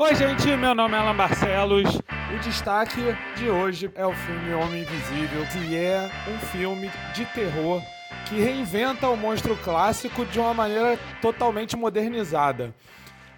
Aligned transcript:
Oi, 0.00 0.14
gente, 0.14 0.46
meu 0.56 0.76
nome 0.76 0.94
é 0.94 0.98
Alan 0.98 1.16
Barcelos. 1.16 1.96
O 2.32 2.38
destaque 2.38 3.00
de 3.36 3.50
hoje 3.50 3.90
é 3.96 4.06
o 4.06 4.12
filme 4.12 4.54
Homem 4.54 4.82
Invisível, 4.82 5.44
que 5.50 5.74
é 5.74 6.08
um 6.32 6.38
filme 6.38 6.88
de 7.12 7.24
terror 7.34 7.82
que 8.28 8.36
reinventa 8.36 9.08
o 9.08 9.16
monstro 9.16 9.56
clássico 9.56 10.24
de 10.24 10.38
uma 10.38 10.54
maneira 10.54 10.96
totalmente 11.20 11.76
modernizada. 11.76 12.72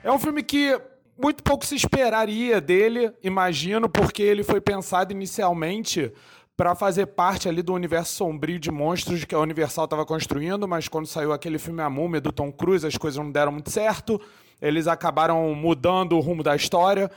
É 0.04 0.12
um 0.12 0.18
filme 0.18 0.42
que 0.42 0.78
muito 1.18 1.42
pouco 1.42 1.64
se 1.64 1.76
esperaria 1.76 2.60
dele, 2.60 3.10
imagino, 3.22 3.88
porque 3.88 4.22
ele 4.22 4.44
foi 4.44 4.60
pensado 4.60 5.14
inicialmente 5.14 6.12
para 6.58 6.74
fazer 6.74 7.06
parte 7.06 7.48
ali 7.48 7.62
do 7.62 7.72
universo 7.72 8.12
sombrio 8.12 8.58
de 8.58 8.70
monstros 8.70 9.24
que 9.24 9.34
a 9.34 9.38
Universal 9.38 9.86
estava 9.86 10.04
construindo, 10.04 10.68
mas 10.68 10.88
quando 10.88 11.06
saiu 11.06 11.32
aquele 11.32 11.58
filme 11.58 11.80
A 11.80 11.88
Múmia 11.88 12.20
do 12.20 12.30
Tom 12.30 12.52
Cruise, 12.52 12.86
as 12.86 12.98
coisas 12.98 13.16
não 13.16 13.32
deram 13.32 13.50
muito 13.50 13.70
certo. 13.70 14.20
Eles 14.60 14.86
acabaram 14.86 15.54
mudando 15.54 16.16
o 16.16 16.20
rumo 16.20 16.42
da 16.42 16.54
história. 16.54 17.10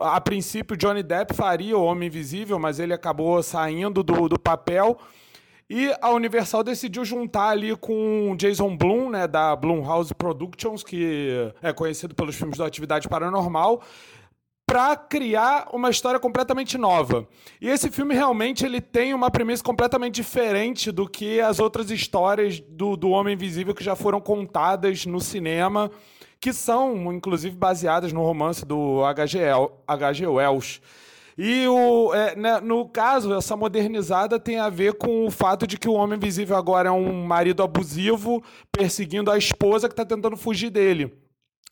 A 0.00 0.20
princípio, 0.20 0.76
Johnny 0.76 1.02
Depp 1.02 1.34
faria 1.34 1.76
o 1.76 1.84
Homem 1.84 2.06
Invisível, 2.08 2.58
mas 2.58 2.78
ele 2.78 2.92
acabou 2.92 3.42
saindo 3.42 4.02
do, 4.02 4.28
do 4.28 4.38
papel. 4.38 4.98
E 5.68 5.94
a 6.00 6.10
Universal 6.10 6.64
decidiu 6.64 7.04
juntar 7.04 7.50
ali 7.50 7.76
com 7.76 8.34
Jason 8.36 8.76
Blum, 8.76 9.08
né, 9.08 9.28
da 9.28 9.54
Blumhouse 9.54 10.12
Productions, 10.12 10.82
que 10.82 11.52
é 11.62 11.72
conhecido 11.72 12.12
pelos 12.12 12.34
filmes 12.34 12.58
da 12.58 12.66
Atividade 12.66 13.08
Paranormal, 13.08 13.80
para 14.70 14.94
criar 14.94 15.66
uma 15.72 15.90
história 15.90 16.20
completamente 16.20 16.78
nova. 16.78 17.26
E 17.60 17.68
esse 17.68 17.90
filme 17.90 18.14
realmente 18.14 18.64
ele 18.64 18.80
tem 18.80 19.12
uma 19.12 19.28
premissa 19.28 19.64
completamente 19.64 20.14
diferente 20.14 20.92
do 20.92 21.08
que 21.08 21.40
as 21.40 21.58
outras 21.58 21.90
histórias 21.90 22.60
do, 22.60 22.96
do 22.96 23.10
Homem 23.10 23.34
Invisível 23.34 23.74
que 23.74 23.82
já 23.82 23.96
foram 23.96 24.20
contadas 24.20 25.04
no 25.06 25.18
cinema, 25.20 25.90
que 26.38 26.52
são, 26.52 27.12
inclusive, 27.12 27.56
baseadas 27.56 28.12
no 28.12 28.22
romance 28.22 28.64
do 28.64 29.02
H.G. 29.04 30.28
Wells. 30.28 30.80
E 31.36 31.66
o, 31.66 32.14
é, 32.14 32.36
né, 32.36 32.60
no 32.60 32.88
caso, 32.88 33.34
essa 33.34 33.56
modernizada 33.56 34.38
tem 34.38 34.60
a 34.60 34.68
ver 34.68 34.94
com 34.94 35.26
o 35.26 35.32
fato 35.32 35.66
de 35.66 35.76
que 35.76 35.88
o 35.88 35.94
Homem 35.94 36.16
Invisível 36.16 36.56
agora 36.56 36.90
é 36.90 36.92
um 36.92 37.24
marido 37.24 37.64
abusivo 37.64 38.40
perseguindo 38.70 39.32
a 39.32 39.36
esposa 39.36 39.88
que 39.88 39.94
está 39.94 40.04
tentando 40.04 40.36
fugir 40.36 40.70
dele. 40.70 41.12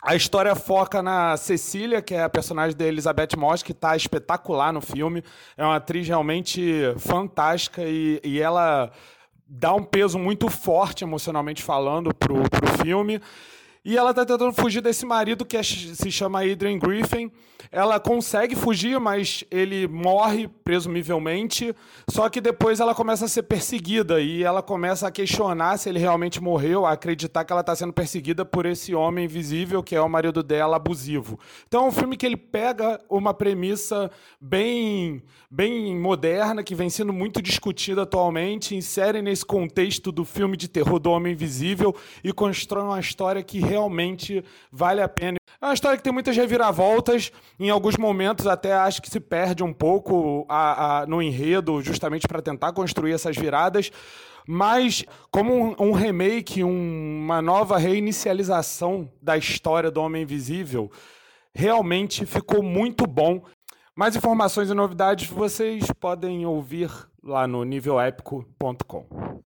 A 0.00 0.14
história 0.14 0.54
foca 0.54 1.02
na 1.02 1.36
Cecília, 1.36 2.00
que 2.00 2.14
é 2.14 2.22
a 2.22 2.28
personagem 2.28 2.76
da 2.76 2.86
Elizabeth 2.86 3.36
Moss, 3.36 3.64
que 3.64 3.72
está 3.72 3.96
espetacular 3.96 4.72
no 4.72 4.80
filme. 4.80 5.24
É 5.56 5.64
uma 5.64 5.76
atriz 5.76 6.06
realmente 6.06 6.62
fantástica 6.98 7.82
e, 7.82 8.20
e 8.22 8.40
ela 8.40 8.92
dá 9.48 9.74
um 9.74 9.82
peso 9.82 10.16
muito 10.16 10.48
forte, 10.48 11.02
emocionalmente 11.02 11.64
falando, 11.64 12.14
para 12.14 12.32
o 12.32 12.44
filme. 12.80 13.20
E 13.84 13.96
ela 13.96 14.10
está 14.10 14.24
tentando 14.24 14.52
fugir 14.52 14.80
desse 14.80 15.06
marido 15.06 15.44
que 15.44 15.56
é, 15.56 15.62
se 15.62 16.10
chama 16.10 16.40
Adrian 16.40 16.78
Griffin. 16.78 17.30
Ela 17.70 18.00
consegue 18.00 18.56
fugir, 18.56 18.98
mas 18.98 19.44
ele 19.50 19.86
morre, 19.86 20.48
presumivelmente. 20.64 21.74
Só 22.08 22.28
que 22.28 22.40
depois 22.40 22.80
ela 22.80 22.94
começa 22.94 23.26
a 23.26 23.28
ser 23.28 23.42
perseguida 23.42 24.20
e 24.20 24.42
ela 24.42 24.62
começa 24.62 25.06
a 25.06 25.10
questionar 25.10 25.76
se 25.76 25.88
ele 25.88 25.98
realmente 25.98 26.40
morreu, 26.40 26.86
a 26.86 26.92
acreditar 26.92 27.44
que 27.44 27.52
ela 27.52 27.60
está 27.60 27.74
sendo 27.74 27.92
perseguida 27.92 28.44
por 28.44 28.64
esse 28.64 28.94
homem 28.94 29.24
invisível 29.26 29.82
que 29.82 29.94
é 29.94 30.00
o 30.00 30.08
marido 30.08 30.42
dela, 30.42 30.76
abusivo. 30.76 31.38
Então 31.66 31.84
é 31.84 31.88
um 31.88 31.92
filme 31.92 32.16
que 32.16 32.24
ele 32.24 32.36
pega 32.36 33.00
uma 33.08 33.34
premissa 33.34 34.10
bem, 34.40 35.22
bem 35.50 35.98
moderna, 35.98 36.62
que 36.62 36.74
vem 36.74 36.88
sendo 36.88 37.12
muito 37.12 37.42
discutida 37.42 38.02
atualmente, 38.02 38.74
insere 38.74 39.20
nesse 39.20 39.44
contexto 39.44 40.10
do 40.10 40.24
filme 40.24 40.56
de 40.56 40.68
terror 40.68 40.98
do 40.98 41.10
Homem 41.10 41.32
Invisível 41.32 41.94
e 42.24 42.32
constrói 42.32 42.84
uma 42.84 43.00
história 43.00 43.42
que 43.42 43.58
realmente 43.68 44.44
vale 44.70 45.00
a 45.00 45.08
pena. 45.08 45.36
É 45.60 45.66
uma 45.66 45.74
história 45.74 45.96
que 45.96 46.02
tem 46.04 46.12
muitas 46.12 46.36
reviravoltas, 46.36 47.32
em 47.58 47.68
alguns 47.68 47.96
momentos 47.96 48.46
até 48.46 48.72
acho 48.72 49.02
que 49.02 49.10
se 49.10 49.18
perde 49.18 49.64
um 49.64 49.72
pouco 49.72 50.46
a, 50.48 51.00
a, 51.00 51.06
no 51.06 51.20
enredo, 51.20 51.82
justamente 51.82 52.28
para 52.28 52.40
tentar 52.40 52.72
construir 52.72 53.12
essas 53.12 53.36
viradas. 53.36 53.90
Mas, 54.46 55.04
como 55.30 55.52
um, 55.52 55.88
um 55.88 55.92
remake, 55.92 56.64
um, 56.64 57.20
uma 57.24 57.42
nova 57.42 57.76
reinicialização 57.76 59.10
da 59.20 59.36
história 59.36 59.90
do 59.90 60.00
Homem 60.00 60.22
Invisível, 60.22 60.90
realmente 61.54 62.24
ficou 62.24 62.62
muito 62.62 63.06
bom. 63.06 63.42
Mais 63.94 64.16
informações 64.16 64.70
e 64.70 64.74
novidades 64.74 65.28
vocês 65.28 65.84
podem 66.00 66.46
ouvir 66.46 66.88
lá 67.22 67.46
no 67.46 67.64
nívelépico.com. 67.64 69.37